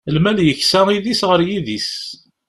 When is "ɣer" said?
1.29-1.39